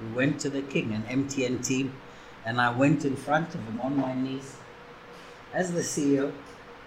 [0.00, 1.94] We went to the king, an MTN team,
[2.44, 4.56] and I went in front of him on my knees
[5.52, 6.32] as the CEO,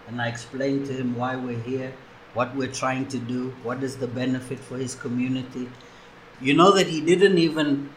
[0.08, 1.94] and I explained to him why we're here,
[2.34, 5.70] what we're trying to do, what is the benefit for his community.
[6.42, 7.90] You know that he didn't even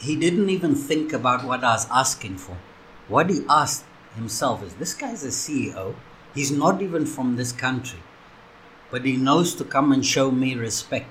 [0.00, 2.56] he didn't even think about what I was asking for.
[3.08, 3.84] What he asked
[4.16, 5.94] himself is this guy's a CEO.
[6.34, 8.00] He's not even from this country
[8.90, 11.10] but he knows to come and show me respect.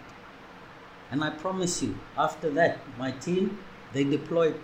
[1.12, 3.58] And I promise you, after that, my team
[3.94, 4.60] they deployed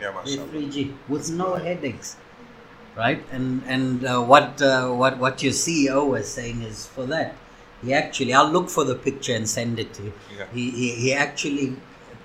[0.00, 2.16] Yeah, their 3G with no headaches,
[2.96, 3.24] right?
[3.30, 7.36] And and uh, what uh, what what your CEO was saying is for that
[7.82, 10.12] he actually I'll look for the picture and send it to you.
[10.36, 10.46] Yeah.
[10.52, 11.76] He, he he actually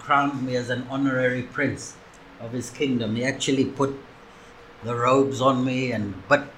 [0.09, 1.93] crowned me as an honorary prince
[2.41, 3.15] of his kingdom.
[3.15, 3.93] He actually put
[4.83, 6.49] the robes on me and but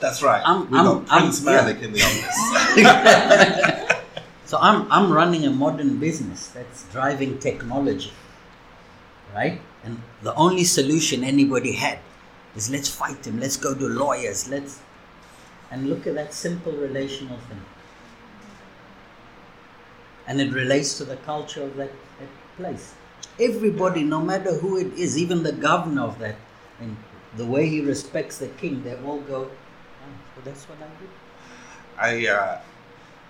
[0.00, 0.42] That's right.
[0.44, 1.62] I'm- I'm- got Prince I'm- yeah.
[1.62, 3.80] Malik in the office.
[4.46, 8.12] So I'm I'm running a modern business that's driving technology,
[9.34, 9.56] right?
[9.82, 11.98] And the only solution anybody had
[12.54, 14.80] is let's fight him, let's go to lawyers, let's
[15.72, 17.62] and look at that simple relational thing.
[20.26, 22.94] And it relates to the culture of that, that place.
[23.38, 26.36] Everybody, no matter who it is, even the governor of that,
[26.80, 26.96] and
[27.36, 31.08] the way he respects the king, they all go, oh, so that's what I do.
[31.96, 32.60] I uh,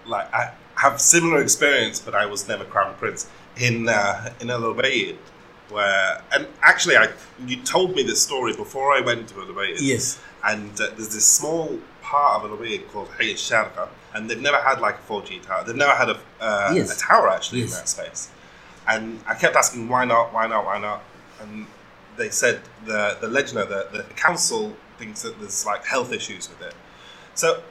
[0.07, 4.61] like I have similar experience, but I was never crown prince in uh, in Al
[4.61, 5.17] Ubaid,
[5.71, 7.09] where and actually I
[7.47, 9.77] you told me this story before I went to Al Ubaid.
[9.81, 10.21] Yes.
[10.45, 14.59] And uh, there's this small part of Al Ubaid called Hayy Sharqa, and they've never
[14.59, 15.65] had like a 4G tower.
[15.65, 16.97] They've never had a uh, Yes.
[16.97, 18.31] a tower actually in that space.
[18.87, 21.03] And I kept asking why not, why not, why not,
[21.41, 21.67] and
[22.17, 26.63] they said the the legend, the the council thinks that there's like health issues with
[26.63, 26.75] it.
[27.35, 27.63] So,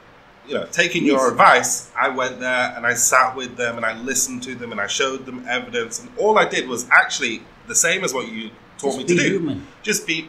[0.46, 1.30] you know, taking your Yes.
[1.30, 4.80] advice, I went there and I sat with them and I listened to them and
[4.80, 8.50] I showed them evidence and all I did was actually the same as what you
[8.76, 9.28] taught Just me to do.
[9.38, 9.66] human.
[9.82, 10.28] Just be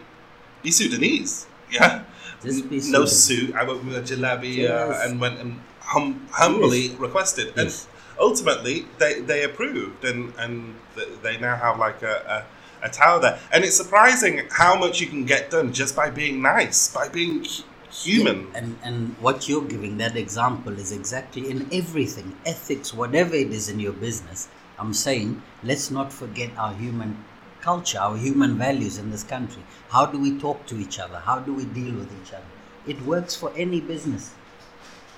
[0.63, 1.47] be Sudanese.
[1.71, 2.03] Yeah.
[2.43, 3.55] Just be no suit.
[3.55, 4.69] I went with a jalabi Yes.
[4.71, 5.59] uh, and went and
[5.93, 6.99] hum- humbly Yes.
[6.99, 7.53] requested.
[7.55, 7.87] Yes.
[7.87, 10.75] And ultimately, they, they approved and, and
[11.23, 12.45] they now have like a,
[12.83, 13.39] a, a tower there.
[13.51, 17.43] And it's surprising how much you can get done just by being nice, by being
[17.43, 18.47] hu- human.
[18.53, 23.69] And and what you're giving that example is exactly in everything, ethics, whatever it is
[23.69, 24.47] in your business.
[24.77, 27.23] I'm saying let's not forget our human
[27.61, 29.63] culture, our human values in this country.
[29.89, 31.19] How do we talk to each other?
[31.19, 32.51] How do we deal with each other?
[32.85, 34.33] It works for any business.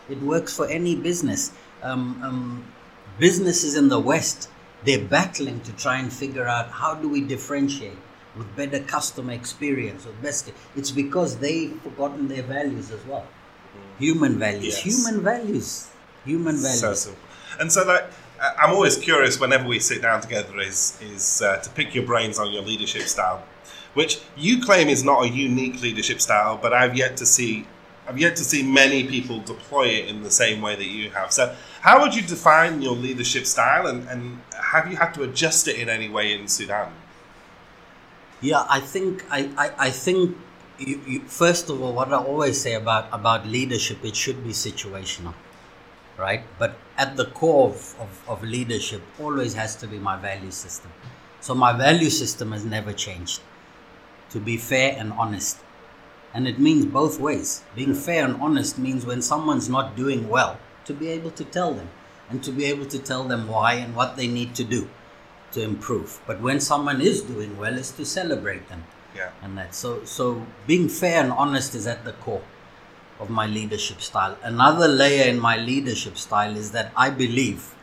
[0.10, 1.52] It works for any business.
[1.84, 2.65] Um, um,
[3.20, 4.50] businesses in the West,
[4.86, 7.98] they're battling to try and figure out how do we differentiate
[8.36, 10.52] with better customer experience, with best.
[10.76, 13.26] It's because they've forgotten their values as well.
[14.00, 14.84] Human values, Yes.
[14.84, 15.88] human values,
[16.24, 16.80] human values.
[16.80, 17.22] So simple.
[17.60, 18.12] And so that
[18.62, 22.38] I'm always curious whenever we sit down together is is uh, to pick your brains
[22.38, 23.43] on your leadership style,
[23.96, 27.65] which you claim is not a unique leadership style, but I've yet to see
[28.08, 31.34] I've yet to see many people deploy it in the same way that you have.
[31.34, 34.41] So how would you define your leadership style and, and
[34.72, 36.93] have you had to adjust it in any way in Sudan?
[38.39, 40.38] Yeah, I think I, I, I think
[40.78, 44.52] you, you, first of all, what I always say about about leadership, it should be
[44.52, 45.34] situational,
[46.17, 46.43] right?
[46.60, 50.91] But at the core of, of, of leadership, always has to be my value system.
[51.41, 53.41] So my value system has never changed.
[54.32, 55.58] To be fair and honest,
[56.33, 57.63] and it means both ways.
[57.75, 61.73] Being fair and honest means when someone's not doing well, to be able to tell
[61.73, 61.89] them,
[62.29, 64.89] and to be able to tell them why and what they need to do
[65.53, 66.19] to improve.
[66.27, 68.83] But when someone is doing well, is to celebrate them
[69.15, 69.31] Yeah.
[69.41, 69.73] and that.
[69.73, 72.43] So, so being fair and honest is at the core
[73.19, 74.37] of my leadership style.
[74.43, 77.73] Another layer in my leadership style is that I believe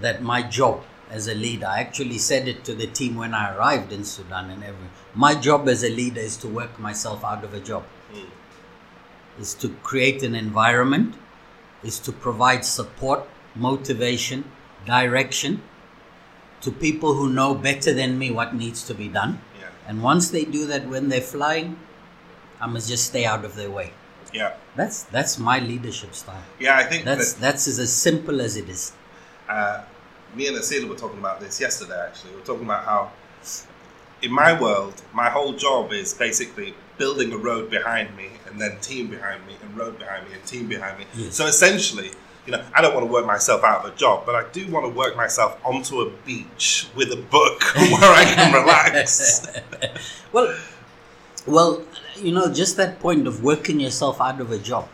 [0.00, 3.54] that my job as a leader, I actually said it to the team when I
[3.54, 7.44] arrived in Sudan and every, my job as a leader is to work myself out
[7.44, 7.84] of a job.
[9.38, 11.14] Is to create an environment,
[11.82, 14.44] is to provide support, motivation,
[14.86, 15.62] direction
[16.60, 19.40] to people who know better than me what needs to be done.
[19.58, 19.68] Yeah.
[19.88, 21.78] And once they do that when they're flying,
[22.60, 23.92] I must just stay out of their way.
[24.34, 24.54] Yeah.
[24.76, 26.42] That's that's my leadership style.
[26.58, 28.92] Yeah, I think That's that that's as, as simple as it is.
[29.48, 29.82] uh,
[30.34, 32.00] me and Asila were talking about this yesterday.
[32.06, 33.10] Actually, we were talking about how,
[34.22, 38.78] in my world, my whole job is basically building a road behind me, and then
[38.80, 41.06] team behind me, and road behind me, and team behind me.
[41.14, 41.34] Yes.
[41.34, 42.10] So essentially,
[42.46, 44.66] you know, I don't want to work myself out of a job, but I do
[44.70, 49.46] want to work myself onto a beach with a book where I can relax.
[50.32, 50.56] Well,
[51.44, 51.82] well,
[52.16, 54.88] you know, just that point of working yourself out of a job.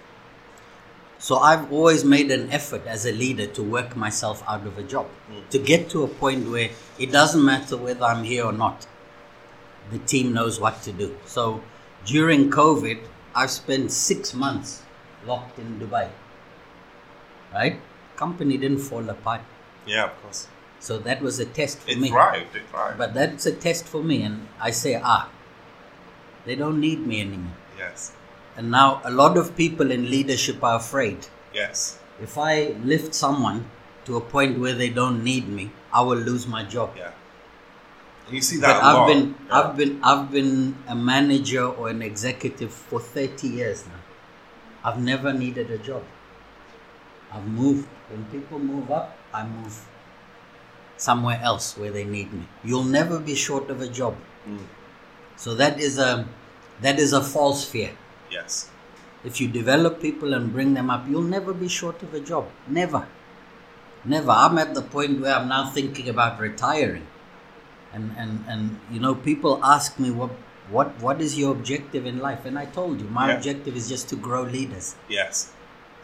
[1.18, 4.82] So I've always made an effort as a leader to work myself out of a
[4.82, 5.06] job,
[5.50, 8.86] to get to a point where it doesn't matter whether I'm here or not.
[9.90, 11.16] The team knows what to do.
[11.24, 11.62] So
[12.04, 13.00] during COVID,
[13.34, 14.82] I've spent six months
[15.26, 16.10] locked in Dubai.
[17.52, 17.80] Right?
[18.16, 19.40] Company didn't fall apart.
[19.86, 20.48] yeah, of course.
[20.80, 22.10] So that was a test for It me.
[22.10, 22.54] thrived.
[22.54, 22.98] It thrived.
[22.98, 25.30] But that's a test for me, and I say, ah,
[26.44, 27.56] they don't need me anymore.
[27.78, 28.12] yes.
[28.56, 31.26] And now a lot of people in leadership are afraid.
[31.52, 31.98] Yes.
[32.20, 33.70] If I lift someone
[34.06, 36.94] to a point where they don't need me, I will lose my job.
[36.96, 37.12] Yeah.
[38.26, 39.60] And you see But that a I've been, Yeah.
[39.60, 44.00] I've been, I've been a manager or an executive for thirty years now.
[44.84, 46.02] I've never needed a job.
[47.32, 47.88] I've moved.
[48.08, 49.84] When people move up, I move
[50.96, 52.46] somewhere else where they need me.
[52.64, 54.16] You'll never be short of a job.
[54.48, 54.64] Mm.
[55.36, 56.26] So that is a,
[56.80, 57.90] that is a false fear.
[58.36, 58.70] Yes.
[59.24, 62.48] If you develop people and bring them up, you'll never be short of a job.
[62.80, 63.02] Never.
[64.04, 64.30] Never.
[64.30, 67.06] I'm at the point where I'm now thinking about retiring.
[67.92, 70.30] And, and, and you know, people ask me, what,
[70.70, 72.44] what, what is your objective in life?
[72.44, 73.36] And I told you, my Yeah.
[73.36, 74.94] objective is just to grow leaders.
[75.08, 75.52] Yes.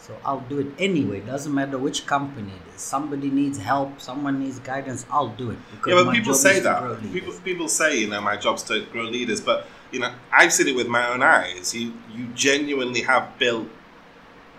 [0.06, 1.20] So I'll do it anyway.
[1.20, 2.80] Doesn't matter which company it is.
[2.80, 4.00] Somebody needs help.
[4.00, 5.06] Someone needs guidance.
[5.10, 5.58] I'll do it.
[5.70, 7.12] Because Yeah, but my people job say is to grow that.
[7.12, 10.68] People, people say, you know, my job's to grow leaders, but you know, I've seen
[10.68, 11.74] it with my own eyes.
[11.74, 13.68] You you genuinely have built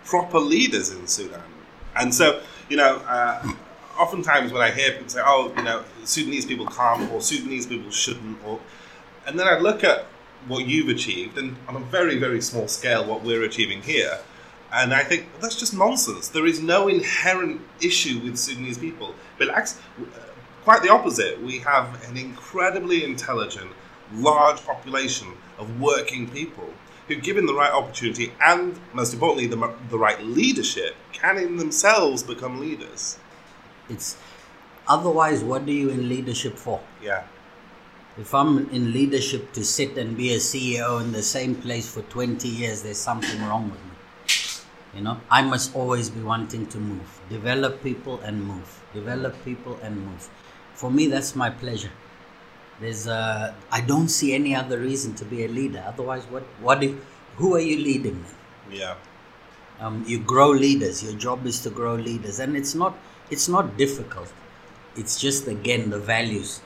[0.04, 1.42] proper leaders in Sudan,
[1.96, 3.52] and so you know, uh,
[3.98, 7.90] oftentimes when I hear people say, "Oh, you know, Sudanese people can't," or "Sudanese people
[7.90, 8.60] shouldn't," or
[9.26, 10.06] and then I look at
[10.46, 14.20] what you've achieved, and on a very very small scale, what we're achieving here.
[14.72, 16.28] And I think that's just nonsense.
[16.28, 19.14] There is no inherent issue with Sudanese people.
[19.38, 19.48] But
[20.64, 21.40] quite the opposite.
[21.42, 23.70] We have an incredibly intelligent,
[24.12, 26.68] large population of working people
[27.08, 32.22] who, given the right opportunity and, most importantly, the, the right leadership, can in themselves
[32.22, 33.18] become leaders.
[33.88, 34.16] It's
[34.88, 36.80] otherwise, what are you in leadership for?
[37.02, 37.24] Yeah,
[38.16, 42.02] If I'm in leadership to sit and be a CEO in the same place for
[42.02, 43.90] 20 years, there's something wrong with me.
[44.94, 49.78] You know, I must always be wanting to move, develop people and move, develop people
[49.82, 50.30] and move.
[50.74, 51.90] For me, that's my pleasure.
[52.80, 55.84] There's, uh, I don't see any other reason to be a leader.
[55.86, 56.94] Otherwise, what, what, if,
[57.36, 58.34] who are you leading then?
[58.70, 58.94] yeah,
[59.80, 61.02] um, you grow leaders.
[61.02, 62.38] Your job is to grow leaders.
[62.38, 62.96] And it's not
[63.30, 64.32] it's not difficult.
[64.96, 66.60] It's just again the values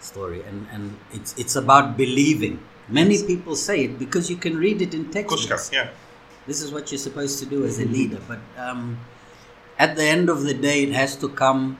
[0.00, 0.42] story.
[0.42, 2.60] And and it's it's about believing.
[2.88, 5.70] Many people say it because you can read it in textbooks.
[5.72, 5.90] Yeah,
[6.46, 8.18] this is what you're supposed to do as a leader.
[8.26, 8.98] But um,
[9.78, 11.78] at the end of the day it has to come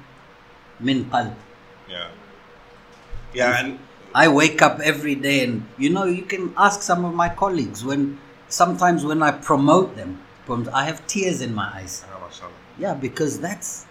[0.78, 1.34] min qalb.
[1.88, 2.08] Yeah,
[3.34, 3.78] yeah, and
[4.14, 7.84] I wake up every day and you know you can ask some of my colleagues
[7.84, 10.22] when sometimes when I promote them
[10.72, 12.04] I have tears in my eyes.
[12.78, 13.86] Yeah, because that's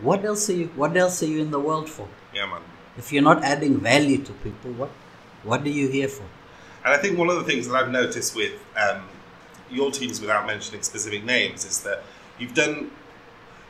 [0.00, 2.08] what else are you what else are you in the world for?
[2.34, 2.62] yeah, man.
[2.96, 4.90] If you're not adding value to people, what
[5.42, 6.24] what are you here for?
[6.84, 9.02] And I think one of the things that I've noticed with um,
[9.70, 12.02] your teams, without mentioning specific names, is that
[12.38, 12.90] you've done,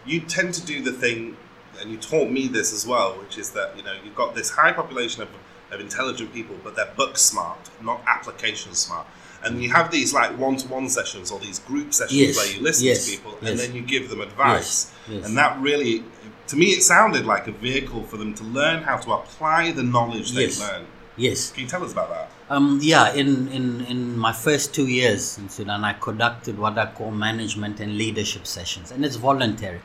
[0.07, 1.37] you tend to do the thing,
[1.81, 4.51] and you taught me this as well, which is that you know you've got this
[4.51, 5.29] high population of,
[5.71, 9.07] of intelligent people, but they're book smart, not application smart.
[9.43, 12.87] And you have these like one-to-one sessions or these group sessions Yes, where you listen
[12.87, 13.51] yes, to people yes.
[13.51, 14.93] and then you give them advice.
[15.09, 16.05] And that really,
[16.49, 19.83] to me, it sounded like a vehicle for them to learn how to apply the
[19.83, 20.61] knowledge they Yes.
[20.61, 20.85] learn.
[21.17, 21.53] Yes.
[21.53, 22.31] Can you tell us about that?
[22.51, 26.87] Um, yeah, in, in, in my first two years in Sudan, I conducted what I
[26.87, 29.81] call management and leadership sessions, and it's voluntary.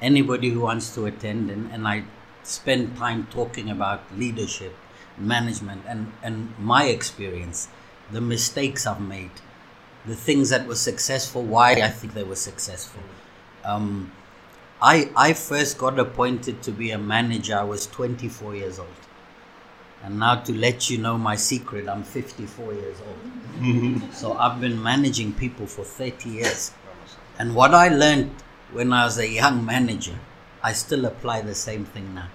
[0.00, 2.04] Anybody who wants to attend, and, and I
[2.42, 4.74] spend time talking about leadership,
[5.18, 7.68] management, and, and my experience,
[8.10, 9.30] the mistakes I've made,
[10.06, 13.02] the things that were successful, why I think they were successful.
[13.64, 14.12] Um,
[14.80, 18.88] I, I first got appointed to be a manager, I was 24 years old.
[20.02, 24.14] And now to let you know my secret, I'm 54 years old.
[24.14, 26.72] so I've been managing people for 30 years.
[27.38, 28.30] And what I learned
[28.72, 30.18] when I was a young manager,
[30.62, 32.28] I still apply the same thing now.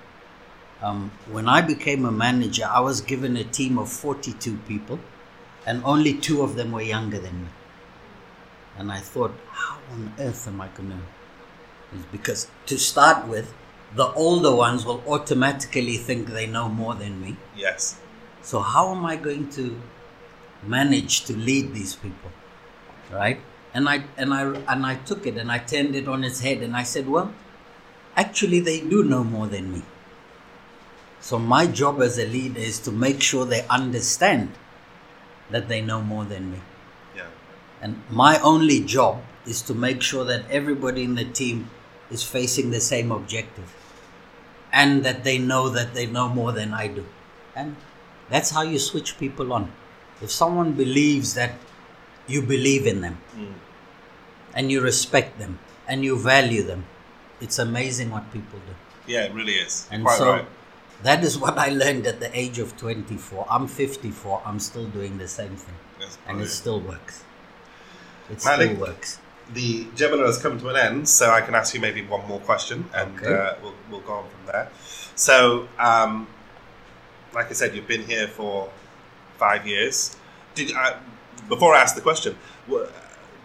[0.81, 4.99] Um, when I became a manager, I was given a team of 42 people,
[5.65, 7.49] and only two of them were younger than me.
[8.77, 10.97] And I thought, how on earth am I going to?
[11.93, 13.53] It's because to start with,
[13.95, 17.37] the older ones will automatically think they know more than me.
[17.55, 17.99] Yes.
[18.41, 19.79] So how am I going to
[20.63, 22.31] manage to lead these people?
[23.11, 23.39] Right?
[23.75, 26.59] And I and I and I took it and I turned it on its head
[26.63, 27.33] and I said, well,
[28.15, 29.81] actually they do know more than me.
[31.19, 34.53] So my job as a leader is to make sure they understand
[35.51, 36.59] that they know more than me.
[37.17, 37.27] Yeah.
[37.81, 41.69] And my only job is to make sure that everybody in the team
[42.09, 43.75] is facing the same objective
[44.71, 47.05] and that they know that they know more than I do.
[47.55, 47.75] And
[48.29, 49.71] that's how you switch people on.
[50.21, 51.55] If someone believes that
[52.27, 53.53] you believe in them mm.
[54.55, 56.85] And you respect them and you value them,
[57.41, 58.73] it's amazing what people do.
[59.11, 59.87] Yeah, it really is.
[59.91, 60.45] And Quite so right.
[61.03, 63.45] that is what I learned at the age of 24.
[63.49, 65.75] I'm 54, I'm still doing the same thing.
[66.27, 67.23] And it still works.
[68.31, 69.19] It Malik, still works.
[69.53, 72.39] The Gemini has come to an end, so I can ask you maybe one more
[72.39, 73.31] question, and Okay.
[73.31, 74.69] uh, we'll, we'll go on from there.
[75.15, 76.27] So, um,
[77.33, 78.71] like I said, you've been here for
[79.37, 80.15] five years.
[80.55, 80.97] Did I,
[81.47, 82.35] before I ask the question,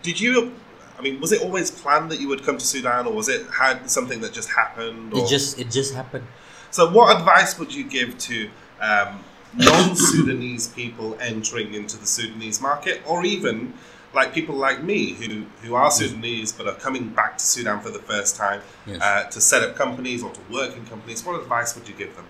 [0.02, 0.54] did you?
[1.00, 3.46] I mean, was it always planned that you would come to Sudan, or was it
[3.58, 5.14] had something that just happened?
[5.14, 6.26] Or, It just it just happened.
[6.70, 9.24] So, what advice would you give to um,
[9.56, 13.72] non-Sudanese people entering into the Sudanese market, or even
[14.12, 17.90] like people like me who, who are Sudanese but are coming back to Sudan for
[17.90, 19.00] the first time Yes.
[19.00, 22.14] uh, to set up companies or to work in companies, what advice would you give
[22.16, 22.26] them?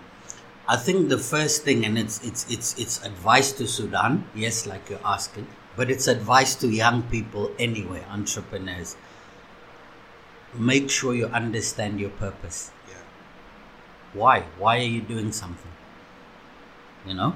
[0.67, 4.89] I think the first thing, and it's it's it's it's advice to Sudan, yes, like
[4.89, 5.47] you're asking,
[5.81, 8.95] but it's advice to young people anyway, entrepreneurs.
[10.53, 12.69] Make sure you understand your purpose.
[12.87, 13.01] Yeah.
[14.13, 14.41] Why?
[14.59, 15.71] Why are you doing something?
[17.03, 17.35] You know,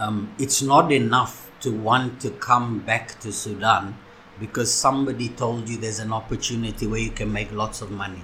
[0.00, 3.96] um, it's not enough to want to come back to Sudan
[4.40, 8.22] because somebody told you there's an opportunity where you can make lots of money.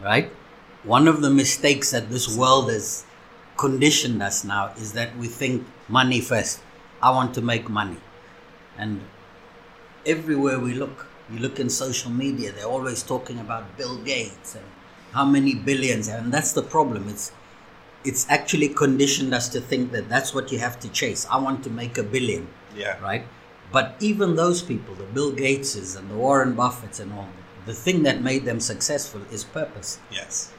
[0.00, 0.30] Right?
[0.84, 3.04] One of the mistakes that this world has
[3.56, 6.60] conditioned us now is that we think money first.
[7.02, 7.98] I want to make money.
[8.78, 9.00] And
[10.06, 14.64] everywhere we look, you look in social media, they're always talking about Bill Gates and
[15.12, 17.08] how many billions, and that's the problem.
[17.08, 17.32] It's
[18.04, 21.24] it's actually conditioned us to think that that's what you have to chase.
[21.30, 22.98] I want to make a billion, Yeah.
[23.00, 23.24] right?
[23.70, 27.28] But even those people, the Bill Gateses and the Warren Buffetts and all,
[27.64, 30.00] the thing that made them successful is purpose.
[30.10, 30.50] Yes.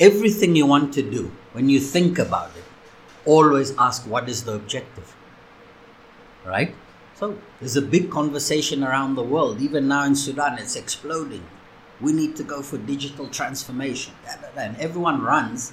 [0.00, 2.64] Everything you want to do, when you think about it,
[3.34, 5.14] always ask what is the objective.
[6.46, 6.74] Right?
[7.14, 9.60] So there's a big conversation around the world.
[9.60, 11.44] Even now in Sudan, it's exploding.
[12.00, 14.14] We need to go for digital transformation.
[14.56, 15.72] And everyone runs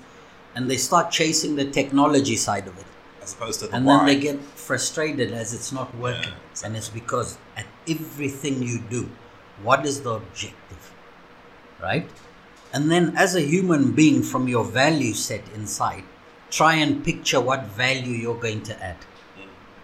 [0.56, 2.86] and they start chasing the technology side of it.
[3.22, 3.98] As opposed to the And why.
[3.98, 6.34] then they get frustrated as it's not working.
[6.52, 6.66] exactly.
[6.66, 9.10] And it's because at everything you do,
[9.62, 10.94] what is the objective?
[11.82, 12.10] Right?
[12.74, 16.04] And then as a human being from your value set inside,
[16.50, 18.98] try and picture what value you're going to add.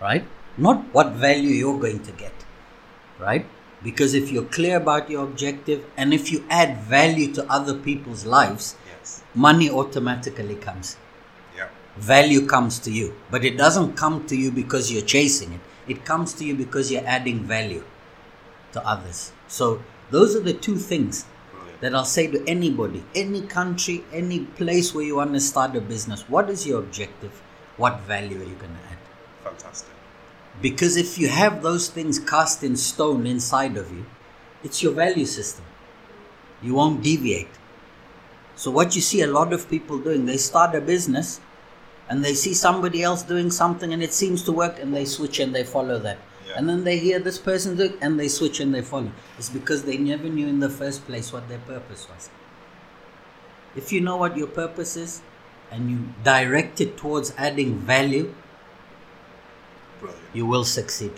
[0.02, 0.26] Right?
[0.58, 2.34] Not what value you're going to get.
[3.20, 3.46] Right?
[3.84, 8.26] Because if you're clear about your objective and if you add value to other people's
[8.26, 9.24] lives, yes.
[9.34, 10.98] money automatically comes
[11.58, 11.70] Yeah.
[11.98, 15.62] value comes to you but it doesn't come to you because you're chasing it
[15.94, 17.84] it comes to you because you're adding value
[18.74, 19.82] to others so
[20.12, 21.26] those are the two things.
[21.82, 25.82] That i'll say to anybody any country any place where you want to start a
[25.82, 27.42] business what is your objective?
[27.78, 28.98] What value are you going to add?
[29.44, 29.94] Fantastic.
[30.62, 34.06] because if you have those things cast in stone inside of you
[34.64, 35.66] it's your value system.
[36.62, 37.50] You won't deviate.
[38.56, 41.40] So what you see a lot of people doing they start a business
[42.08, 45.40] and they see somebody else doing something and it seems to work and they switch
[45.40, 46.20] and they follow that
[46.52, 46.58] Yeah.
[46.60, 49.84] and then they hear this person do and they switch and they follow it's because
[49.84, 52.30] they never knew in the first place what their purpose was
[53.76, 55.22] if you know what your purpose is
[55.72, 58.34] and you direct it towards adding value
[60.00, 60.26] Brilliant.
[60.34, 61.14] you will succeed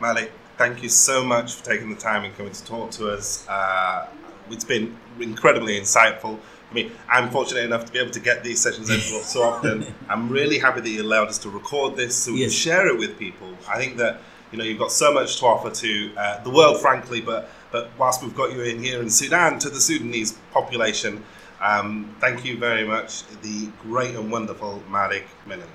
[0.00, 3.48] Malik, thank you so much for taking the time and coming to talk to us.
[3.48, 4.06] Uh,
[4.50, 6.38] it's been incredibly insightful.
[6.70, 8.88] I mean, I'm fortunate enough to be able to get these sessions
[9.26, 9.86] so often.
[10.08, 12.50] I'm really happy that you allowed us to record this so we Yes.
[12.50, 13.48] can share it with people.
[13.68, 14.20] I think that
[14.52, 17.90] you know you've got so much to offer to uh, the world, frankly, but but
[17.98, 21.22] whilst we've got you in here in Sudan to the Sudanese population,
[21.60, 25.68] um, thank you very much, the great and wonderful Malik Minnan.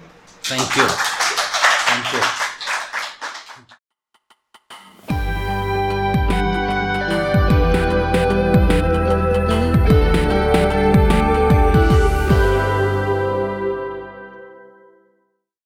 [0.44, 0.88] Thank you.
[0.88, 2.51] Thank you.